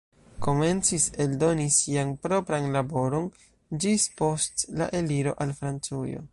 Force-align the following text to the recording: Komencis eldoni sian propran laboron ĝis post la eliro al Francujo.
Komencis 0.45 1.03
eldoni 1.25 1.67
sian 1.75 2.15
propran 2.23 2.65
laboron 2.77 3.29
ĝis 3.85 4.09
post 4.23 4.67
la 4.81 4.93
eliro 5.03 5.39
al 5.47 5.59
Francujo. 5.63 6.29